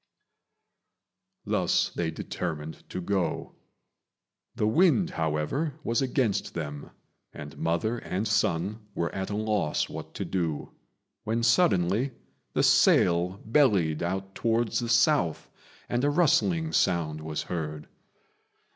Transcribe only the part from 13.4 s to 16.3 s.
bellied out towards the south, and a